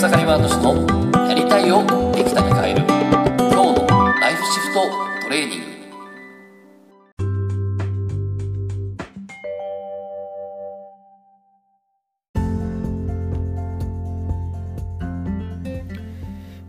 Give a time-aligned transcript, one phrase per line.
[0.00, 3.86] 草刈ワード氏のやりたいをできたに変える今日の
[4.18, 4.80] ライフシフト
[5.24, 5.66] トレーニング。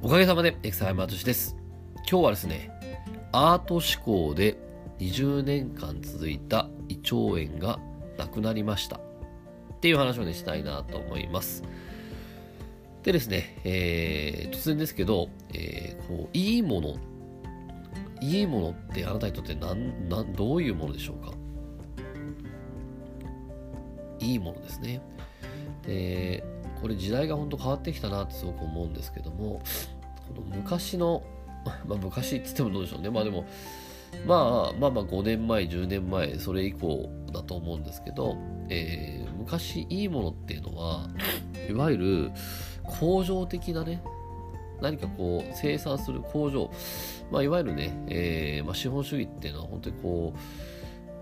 [0.01, 1.55] おかげさまでエクサイマート氏です。
[1.99, 2.69] 今日はですね
[3.31, 4.57] アート思考で
[4.99, 7.79] 20年間続いた胃腸炎が
[8.17, 8.97] なくなりました。
[8.97, 8.99] っ
[9.79, 11.63] ていう話をねしたいなと思います。
[13.03, 16.95] でですね、えー、突然ですけど、えー、こういいもの
[18.21, 21.33] いいものってあなたにとって何何どういうものでしょうか？
[24.19, 25.01] いいものですね。
[25.83, 26.43] で
[26.79, 29.61] これ時代が本当変わってきたなってすごく思うんですけども
[30.27, 31.23] この昔の
[31.87, 33.09] まあ昔って言ってもどうでしょうね。
[33.09, 33.45] まあでも
[34.27, 38.37] まあまあまあ5年前10年前それ以降だと思うんですけど、
[38.69, 41.09] えー、昔いいものっていうのは
[41.69, 42.31] いわゆる
[42.83, 44.01] 工場的なね。
[44.81, 46.71] 何かこう生産する工場、
[47.31, 50.33] まあ、いわゆるね、えーまあ、資本主義っていうのは本当にこ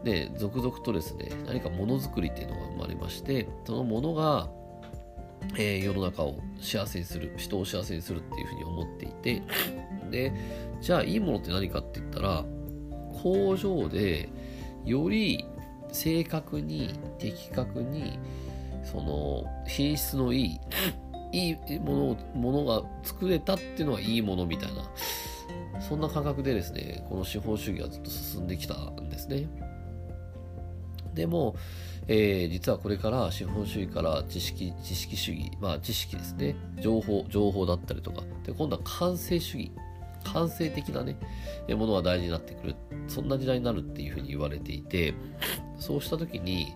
[0.01, 4.47] うね続々とですね何かものづくりっていうのが生まれましてそのものが
[5.55, 9.41] えー、世の中を幸せにする人を幸せにするっていうふうに思っていて
[10.11, 10.33] で
[10.81, 12.45] じゃあいいものって何かって言ったら
[13.21, 14.29] 工場で
[14.85, 15.45] より
[15.91, 18.19] 正確に的確に
[18.83, 20.59] その品質のいい
[21.31, 24.83] いいものをものが作れたっていうのはいいものみたいな
[25.81, 29.47] そんな感覚でですねこの資本主義はずっと進んできたんですね。
[31.13, 31.55] でも、
[32.07, 36.55] えー、実はこれから資本主義から知識知識主義まあ知識ですね。
[36.79, 38.23] 情報情報だったりとか。
[38.43, 39.71] で今度は感性主義。
[40.21, 41.15] 感性的なね
[41.69, 42.75] ものが大事になってくる。
[43.07, 45.13] そんな時代になるっていうふうに言われていて
[45.77, 46.75] そうした時に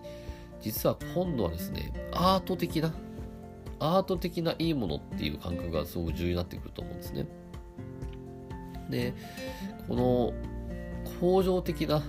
[0.60, 2.92] 実は今度はですねアート的な
[3.84, 7.26] アート的ないいものっていう感覚がすごく重要になってくると思うんですね。
[8.88, 9.14] で
[9.88, 10.32] この
[11.20, 12.02] 工場的な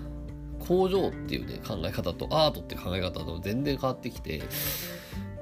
[0.67, 4.43] 工場っていうね考え方とアートって考え方と全然変わってきて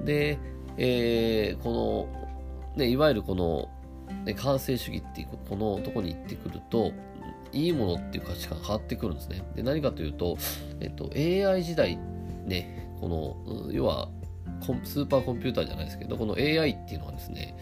[0.02, 0.38] で、
[0.76, 2.08] えー、こ
[2.76, 3.68] の、ね、いわゆるこの、
[4.24, 6.92] ね、完成主義っていうこのとこに行ってくると
[7.52, 9.42] いいものっていう価値観変わってくるんですね。
[9.54, 10.36] で何かというと、
[10.80, 11.96] えっと、AI 時代
[12.44, 14.08] ねこの要は
[14.84, 17.56] スーパーコンピューターじゃないですけどこの AI っていうのはですね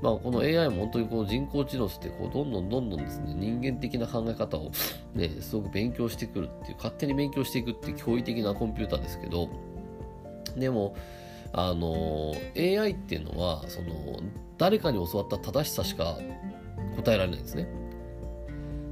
[0.00, 4.70] まあ、この AI も本当にこう人工知能ってこうどんどんどんどんですね人間的な考え方を、
[5.14, 9.48] ね、すごく勉強してくるっていう勝手に勉強していくっていう驚異的なコンピューターですけど
[10.56, 10.94] でも
[11.52, 14.20] あの AI っていうのはその
[14.56, 16.18] 誰かに教わった正しさしか
[16.96, 17.68] 答えられないんですね。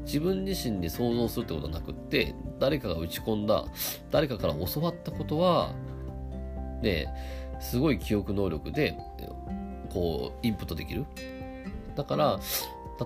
[0.05, 3.65] 自分自身で想像するってことはなくって誰かが打ち込んだ
[4.13, 5.73] 誰かから教わったことは
[6.87, 8.97] ねすごい記憶能力で
[9.91, 11.05] こうインプットできる。
[11.97, 12.39] だから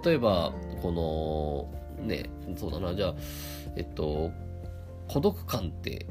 [0.05, 0.53] 例えば
[0.83, 1.71] こ
[2.01, 2.25] のね
[2.57, 3.15] そうだなじゃあ
[3.77, 4.31] えっと
[5.09, 6.07] 孤独感って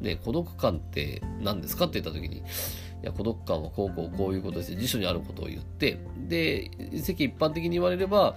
[0.00, 1.84] ね孤独感って何ですか？
[1.86, 2.42] って言った時にい
[3.02, 8.34] や孤独感はこうこうこういうことです辞書にあることを言ってで世間一般的に言われれば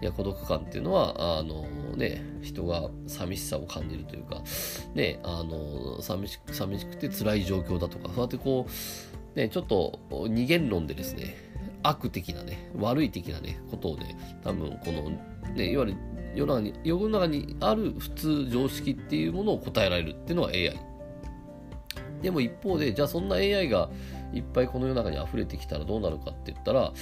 [0.00, 1.66] いや孤独感っていうのはあの
[1.98, 4.42] ね人が寂しさを感じるというか
[4.94, 8.72] ねあの寂し寂しくて辛い状況だとかそうやってこう
[9.38, 11.36] ね、ちょっと二元論でですね、
[11.84, 15.10] 悪的なね、悪い的なね、ことをね、多分この、
[15.54, 15.96] ね、いわゆる
[16.34, 20.76] 世の中に世の中にある普通常識っていうものを答えられるっていうのが AI。
[22.20, 23.90] でも一方で、じゃあそんな AI が
[24.32, 26.92] いっぱいこの世の中に溢れてきたらどうなるかって言ったら、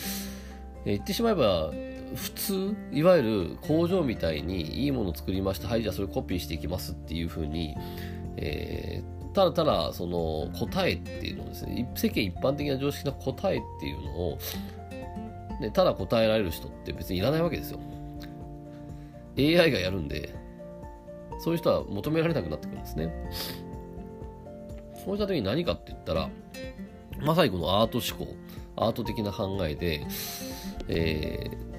[0.85, 1.73] 言ってしまえば、
[2.15, 5.69] 普通、いわゆる工場みたいにいいものを作りました。
[5.69, 7.75] はい、じゃあそれコピーしていきますっていうふうに、
[8.37, 14.39] えー、ただただその答えっていうのをですね世間一般的な常識な答えっていうのを、
[15.61, 17.81] ね、ただ答えられる人って別にいらないわけですよ
[19.39, 20.35] AI がやるんで
[21.39, 23.13] そういう人は求められなくなってくるんですね
[25.05, 26.31] そうした時に何かって言ったら
[27.21, 28.35] まさにこのアート思考
[28.77, 30.07] アート的な考えで、
[30.89, 31.76] えー、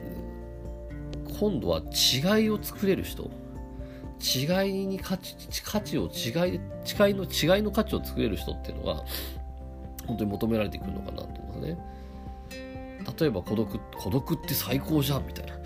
[1.40, 3.30] 今度は違いを作れる人
[4.20, 6.60] 違いに価値、価値を違い、違い
[7.16, 9.04] の違いの価値を作れる人っていうのが、
[10.08, 11.78] 本当に求められてくるのかなと思いますね。
[13.20, 15.58] 例えば孤独、孤独って最高じゃんみたいな。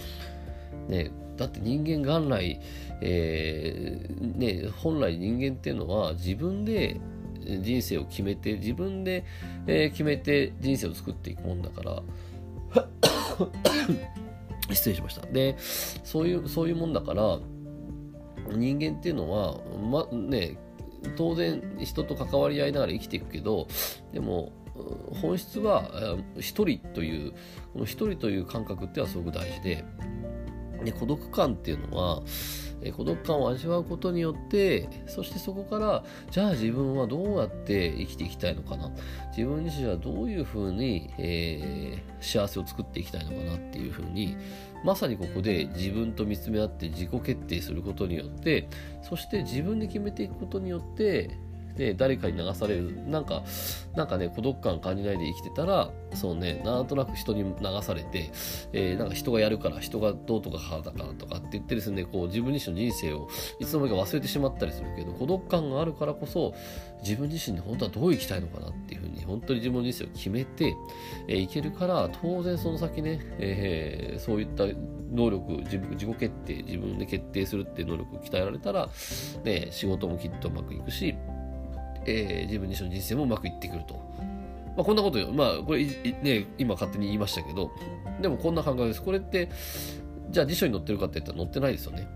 [0.89, 2.59] ね、だって人間元来、
[3.01, 6.99] えー、ね、本来人間っていうのは自分で
[7.61, 9.23] 人生を決めて、自分で、
[9.65, 12.03] えー、決めて人生を作っていくもんだから、
[14.75, 15.25] 失礼しました。
[15.27, 17.39] で、そういう、そういうもんだから、
[18.53, 20.57] 人間っていうのは、ま、ね、
[21.15, 23.67] 当然人と関わり合いながら生きていくけど、
[24.13, 24.53] でも、
[25.21, 27.31] 本質は一人という
[27.73, 29.83] この一人という感覚ってのはすごく大事で
[30.83, 32.23] で孤独感っていうのは
[32.81, 38.91] え孤独感を味わうことによってそしてそこからじゃあ自分はどうやって生きていきたいのかな。
[39.35, 44.35] 自分自身はどういうふうに、えー、幸せを作っていきたいのかなっていうふうに
[44.83, 48.67] まさにここで自分と見つめ合って自己決定することによって
[49.01, 51.37] そして自分で決めていくことによって
[51.77, 53.01] で誰かに流される。
[53.07, 53.43] なんか
[53.95, 58.31] なんかね孤独感感じないで生きてたらそうねなんとなく人に流されて、
[58.73, 63.29] えー、なんか人がやるから人がどうとかかだからとかって言ってですねこう自分自身の人生を
[63.59, 66.53] いつの間にか忘れてしまったりするけど孤独感があるからこそ
[67.01, 70.75] 自分自身で本当はどう生きたいのかなっていうふうに本当に自分の人生を決めて、
[71.27, 74.65] えー、いけるから当然その先ね、えー、そういった
[75.11, 78.89] 能力自分自己決定自分で決定するっていう能力を鍛えられたら、
[79.43, 81.15] ね、仕事もきっとうまくいくし
[82.05, 83.95] えー、自分自身の人生もうまくいってくると。
[84.75, 85.31] まあ、こんなことよ。
[85.31, 87.71] まあ、これ、ね、今勝手に言いましたけど、
[88.21, 89.01] でもこんな考えです。
[89.01, 89.49] これって、
[90.29, 92.07] じゃあ辞書に載ってるかって言ったら載ってないですよね。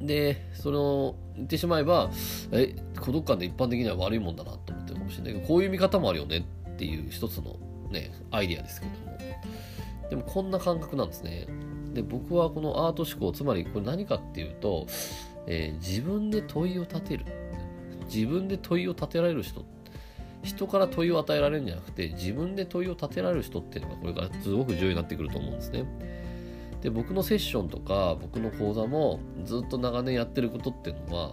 [0.00, 2.10] で、その、言ってしまえば、
[2.52, 7.56] え、孤独感で一般的には悪いもんだなと思ってるかもしれないけど、こういう見方もあるよねっていう一つの
[7.90, 9.18] ね、アイディアですけども。
[10.10, 11.46] でもこんな感覚なんですね。
[11.92, 14.86] で、僕はこのアート思考、つまりこれ何かっていうと、
[15.46, 17.24] えー、自分で問いを立てる。
[18.12, 19.64] 自分で問いを立てられる人
[20.42, 25.84] 人から問いを与えられるんじゃなくて自分で問いを立てられる人っていうのがこれからすごく重要になってくると思うんですね。
[26.82, 31.30] で僕のセッションとか僕の講座もずっと長年やってることっていうのは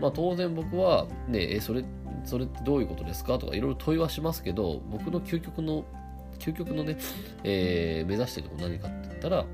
[0.00, 1.84] まあ当然僕はねえそれ
[2.24, 3.38] それってどういうことですか？
[3.38, 5.84] とかいろいろ問いはしますけど僕の究極の
[6.38, 6.96] 究極のね、
[7.42, 9.46] えー、目指しているこ何かって言ったら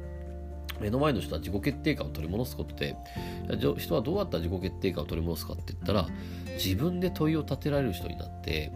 [0.81, 2.97] 目の前の人は自己決定感を取り戻すことで
[3.79, 6.09] 人はどうやったら自己決定感を取り戻すかって言ったら
[6.55, 8.73] 自分で問いを立てられる人になって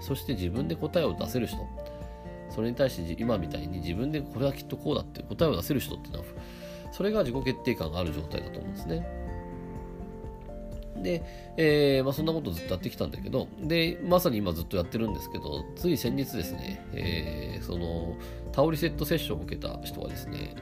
[0.00, 1.58] そして自分で答えを出せる人
[2.50, 6.24] それに対して今みたいに自分でこれはきっとこうだって答えを出せる人っていうのは
[6.92, 9.22] それが自己決定感がある状態だと思うんですね。
[11.02, 11.22] で、
[11.56, 18.16] えーまあ、そんなことずっとやってきたんだけど、で、まさに今ずっとやってるんですけど、つい先日ですね、えー、その、
[18.52, 20.54] タオリセットセッションを受けた人がですね、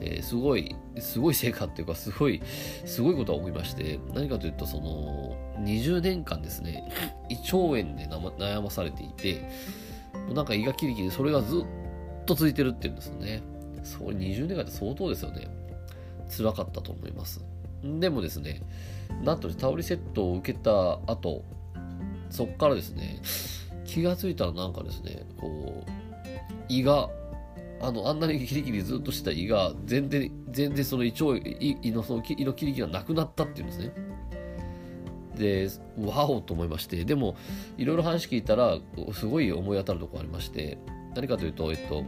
[0.00, 2.40] えー、すごい、すごい成果っていうか、すごい、
[2.84, 6.90] すごいことが起こりまして、何かというと、その、20年間ですね、
[7.28, 8.08] 胃腸炎で
[8.38, 9.48] 悩まされていて、
[10.34, 11.64] なんか胃がキリキリ、それがずっ
[12.26, 13.42] と続いてるっていうんですよね。
[13.82, 15.48] それ20年間って相当ですよね。
[16.28, 17.44] 辛かったと思います。
[17.82, 18.62] でもですね、
[19.22, 21.44] なんとタオリセットを受けた後、
[22.30, 23.20] そっからですね、
[23.84, 25.90] 気がついたらなんかですね、こう、
[26.68, 27.08] 胃が
[27.80, 33.92] あの、あんなにキリキリずっとしてた胃が、全然、全然その胃腸、胃のその胃のキリキリがなくなったっていうんですね。
[35.36, 35.68] で、
[36.04, 37.36] わおと思いまして、でも、
[37.76, 38.78] いろいろ話聞いたら、
[39.12, 40.78] すごい思い当たるところありまして、
[41.14, 42.04] 何かというと、えっと、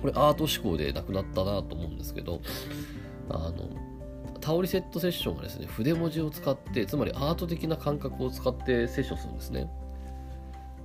[0.00, 2.40] これアート思考でなくなったなと思うんですけど、
[3.28, 3.70] あの、
[4.40, 9.68] タオリセットセッションはですね、筆文字を使って、つまりアート的な感覚を使ってセッションするんですね。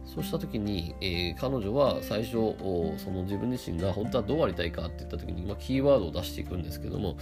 [0.06, 2.32] そうした時に、えー、彼女は最初
[2.98, 7.18] その自分自身が本当はどうありたいかって言った時に、まあ、キーワードを出していくんですけども、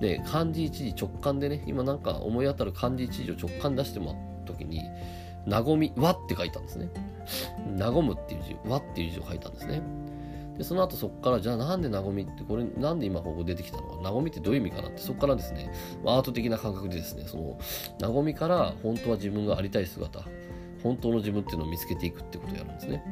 [0.00, 4.82] ね、漢字一字直感でね今なんか思い当たる漢字一字を直感出してもらった時に
[5.46, 6.90] 「なごみ」「わ」って書いたんですね
[7.76, 9.82] 「なごむ」っていう字「わ」っていう字を書いたんですね。
[10.58, 15.72] でその後そこからじゃあなんでなごみってこれなんで今ここ出てきたのかなごみってどういう意味かなってそこからですね
[16.04, 17.58] アート的な感覚でですねその
[18.00, 20.20] なごみから本当は自分がありたい姿
[20.82, 23.02] 本当の自分っていうのを見つけていくってことをやるんですね。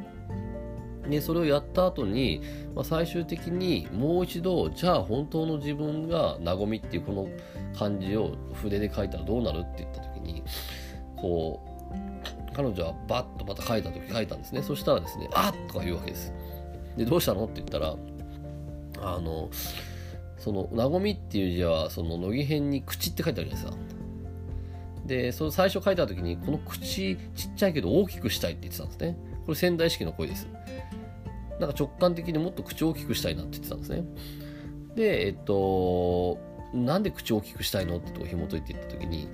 [1.09, 2.41] でそれをやった後に、
[2.75, 7.29] まあ、最終的にもう一度じゃあ本当の自分が和みっていうこの
[7.77, 10.43] 漢字を筆で書いたらどうなるって言った時に
[11.15, 16.33] こう彼女はバッとまた書いた時書いたんですねそしたらですね「あっ!」とか言うわけです
[16.97, 17.95] でどうしたのって言ったら
[18.99, 19.49] あの
[20.37, 23.96] その「和み」っていう字はその乃木編に「口」って書いてあるじゃないですか
[25.07, 29.17] で、その最初書いた時に、この口ちっちゃいけど大きくしたいって言ってたんですね。
[29.45, 30.47] これ仙台式の声です。
[31.59, 34.03] なんか直感的にもっと口を大きくしたいなって言ってたんですね。
[34.95, 36.37] で、えっと、
[36.73, 39.29] なんで口を大きくしたいのってとこ紐解いていった時に、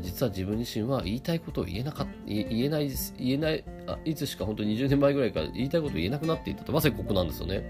[0.00, 7.62] 実は自分自身は言いたいことを言えなかった、言えない、言えない、あいつしか本当に20年前ぐらいから言いたいことを言えなくなっていたと、まさにここなんですよね。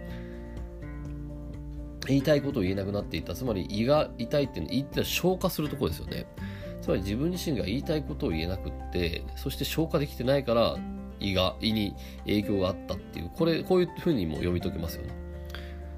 [2.07, 3.35] 言いたいことを言えなくなっていた。
[3.35, 6.27] つまり胃が痛いっていうのは、胃って消化するところですよね。
[6.85, 10.77] つまり自分自身が言いたいことを言えなくってそして消化できてないから
[11.19, 15.15] 胃が胃に影響があったっていうこれこういうふうにも読み解けますよね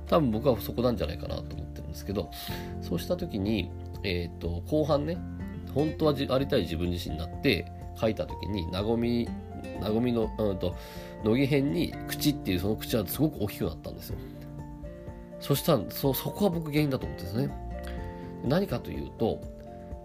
[0.06, 2.30] 多分僕はそこなんじゃないかなと思ってるんですけど
[2.82, 3.68] そうした時に、
[4.04, 5.18] えーと、後半ね
[5.74, 7.66] 本当はありたい自分自身になって
[8.00, 9.28] 書いた時になごみ
[9.80, 10.76] なごみの、うんと、
[11.24, 14.18] 乃木編に口っていうその口はすごく大きくなったんですよ。
[15.40, 17.50] そしたらそそこは僕原因だと思ってですね。
[18.44, 19.40] 何かというと、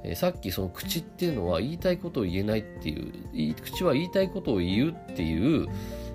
[0.03, 5.67] え、さっきその口っていうのは言いたいことを言えないっていう口は言いたいことを言うっていう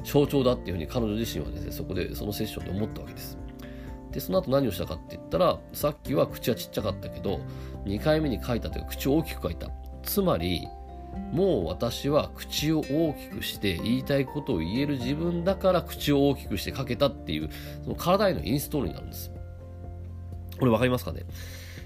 [0.05, 3.39] 象徴だっていうふうに彼女自身はですねそこでそのセッションで思ったわけです。
[4.13, 7.41] でその後何をしたかって言ったらさっきは口はちっちゃかったけど
[7.85, 9.69] 2回目に書いたというか口を大きく書いた。
[10.03, 10.67] つまり
[11.33, 17.51] もう私は口を大きくして言いたいことを言える自分だから口を大きくして書けたっていう
[17.83, 19.31] その体へのインストールになるんです。
[20.59, 21.25] これ分かりますかね？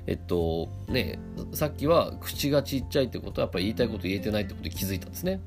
[0.06, 1.18] えっとね
[1.52, 5.40] さっきは口がちっちゃいってことはやっぱり言いたいこと言えてないってことに気づいたんですね。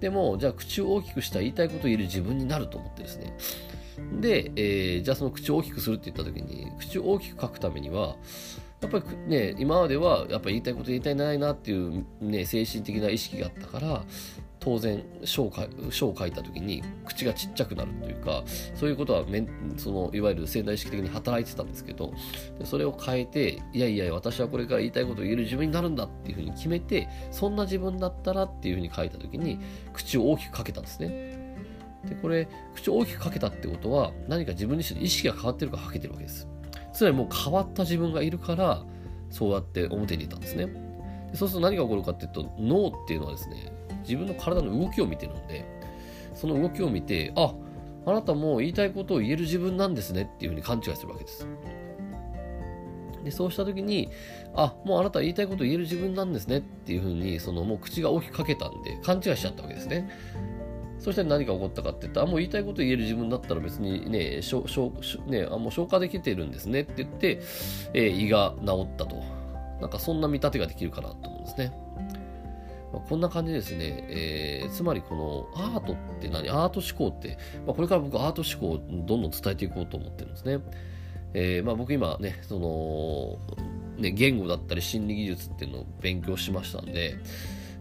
[0.00, 3.36] でもじゃあ口を大きくしたら言いたいことを言える自分になると思ってですね。
[4.20, 8.16] で、えー、じゃあその口を大きくするって言った時に口を大きく書くためには
[8.82, 14.04] やっぱりね今まではやっぱ言いたいこと言いたいないなっていうね精神的な意識があったから
[14.66, 15.52] 当然書を
[15.90, 18.42] 書を書いた時に口がちっちゃくなるというか
[18.74, 19.46] そういうことはめ
[19.76, 22.12] そのいわゆる潜在意識的に働いてたんですけど
[22.64, 29.60] それを変えていやいや私はこれから言いたいことを言える自分になるんだっていうふうに決めてそんな自分だったらっていうふうに書いた時に
[29.92, 31.54] 口を大きくかけたんですね。
[32.04, 36.48] でこれ口を大きくかけたってことは何か自分自身の意識が変わってるからかけてるわけです。
[36.92, 38.82] つまりもう変わった自分がいるから
[39.30, 40.66] そうやって表にいたんですね。
[41.34, 43.75] そうすると何が起こるかっていうと脳っていうのはですね
[44.08, 45.64] 自分の体の動きを見てるんで
[46.34, 47.54] その動きを見てあ
[48.06, 51.46] あなたも言いたいことを言える自分なんですねっていうふうに勘違いするわけです
[53.24, 54.10] でそうした時に
[54.54, 60.08] あもうあなた言いたいことを言える自分なんですねっていうふうにそのもう口が大きくかけたんで勘違いしちゃったわけですね
[60.98, 64.92] そして何が起こったかって言ったら、もう言いたいこと言える自分だったら別にね、しょしょ
[65.26, 67.42] ねあもう消化できてるんですねって言って、
[67.92, 69.22] えー、胃が治ったと。
[69.80, 71.72] なんかそんな見立てができるかなと思うんですね。
[72.92, 76.48] まあ、こんな感じですね、えー、つまりこのアートって何？
[76.48, 80.60] アート思考って、まあ、これから僕アート思考をどんどん伝えていこうと思ってるんですね。
[81.34, 83.38] えー、まあ、僕今ね、その、
[84.00, 87.16] ね、言語だったり心理技術っていうのを勉強しましたんで、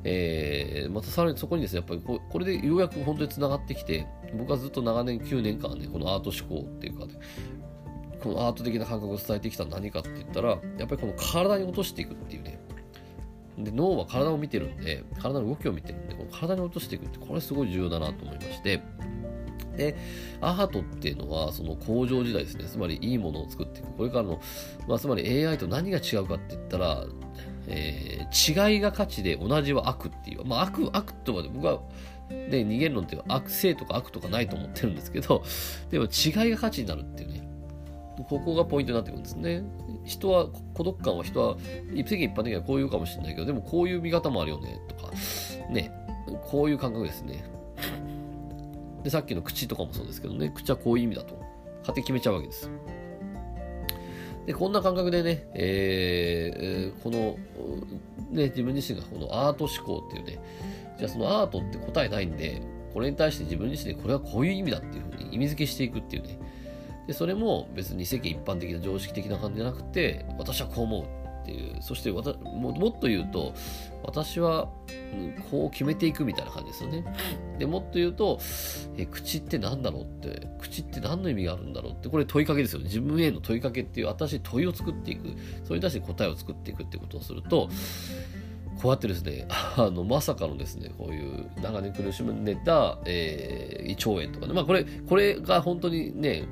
[0.03, 4.07] えー、またさらにそこにですね、やっぱりここれでようやく本当につながってきて、
[4.37, 7.13] 僕はずっと長年9年間ね、このアート思考っていうか、ね、
[8.21, 12.59] このアート的な感覚を伝えてきた何かって言ったら、やっぱりこの体に落としていくっていうね、
[13.57, 18.81] で脳は体を見てるんで体の動きを見てるんでこの体に落としていくってこれすごい重要だなと思いまして。
[19.77, 19.97] で
[20.39, 22.63] アートっていうのはその工場時代ですね。
[22.63, 23.91] つまりいいものを作っていく。
[23.97, 24.39] これからの、
[24.87, 27.03] まあ、つまり AI と何が違うかって言ったら、
[27.67, 31.81] えー、違いが価値で同じは悪っていう、まあ、悪悪とは僕は
[32.29, 35.43] で二元論っていう悪性とか悪とかないと思ってるんですけど
[35.91, 37.54] でも違いが価値になるっていうね。
[38.23, 39.63] ここがポイントになってくるんですね。
[40.05, 41.57] 人は、孤独感は人は、
[41.93, 45.11] 世間一般的にはこういうかもしれないけど、でもこういう見方もあるよね、とか、
[45.69, 45.91] ね、
[46.49, 47.43] こういう感覚ですね。
[49.03, 51.35] で、さっきの口とかもそうですけどね、口はこういう意味だと、
[51.79, 52.69] 勝手に決めちゃうわけです。
[54.45, 57.37] で、こんな感覚でね、えー、この、
[58.31, 60.39] ね、自分自身がこのアート思考っていうね、
[60.97, 62.61] じゃあそのアートって答えないんで、
[62.93, 66.39] これに対して自分自身でこれはこういう意味だっていうふうに意味付けしていくっていうね、
[67.07, 71.75] でそれも別に世間一般的な常識的な感じじゃなくて私はこう思うっていう。
[71.81, 72.23] そしてもっ
[72.99, 73.53] と言うと
[74.03, 74.67] 私は
[75.51, 77.05] こう決めていくみたいな感じですよね。
[77.59, 78.39] でもっと言うと
[78.97, 82.85] え口って何だろうって口って何の意味があるんだろうってこれ問いかけですよね。
[82.85, 85.29] 自分への問いかけっていう新しい問いを作っていく。
[85.63, 87.69] それに対して答えを作っていくってことをすると
[88.81, 96.43] こうやってですね、 あの、まさかのですね、こういう長年苦しんでた、えー、胃腸炎とかね、まあこれ、これが本当にね、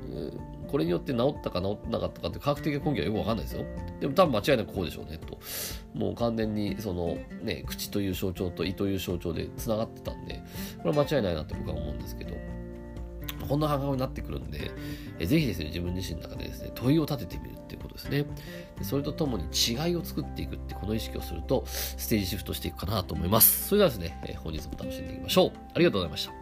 [0.68, 3.64] これによって治ったか治ってなかったかって科学的な根拠はよくわかんないですよ。
[4.00, 5.38] でも多分間違いなくこうでしょうね、と。
[5.94, 10.42] もう完全に、その、ね、口という象徴と胃という象徴で繋がってたんで、
[10.82, 12.53] これは間違いないなって僕は思うんですけど。
[13.48, 14.70] こんな感覚になってくるんで、
[15.18, 18.24] えぜひですね、自分自身の中でですね、問いを立ててみるっていうことですね。
[18.78, 23.68] でそれとともに違いを作っていくってこの意識をすると、ステージシフトしていくかなと思います。
[23.68, 25.52] それではですね、え本日も楽しんでいきましょう。
[25.74, 26.32] ありがとうございました。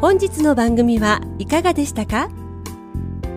[0.00, 2.30] 本日の番組はいかがでしたか？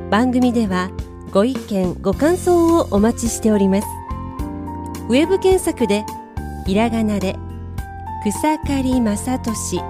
[0.09, 0.91] 番組では
[1.31, 3.87] ご意見ご感想をお待ちしております
[5.11, 6.05] ウェブ検索で
[6.65, 7.35] ひらがなで
[8.23, 9.81] 草刈正俊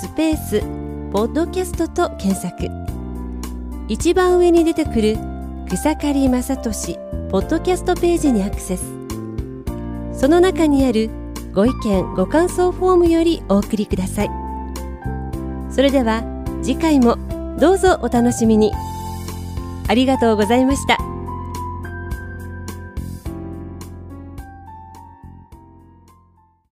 [0.00, 0.60] スペース
[1.12, 2.68] ポッドキャストと検索
[3.88, 5.18] 一番上に出てくる
[5.68, 6.94] 草刈正俊
[7.32, 8.84] ポッドキャストページにアクセス
[10.12, 11.10] その中にある
[11.52, 14.30] ご意見ご感想フォームよりお送りください
[15.68, 16.22] それでは
[16.62, 17.18] 次回も
[17.58, 18.72] どうぞお楽しみに。
[19.88, 21.13] ありがとうございました。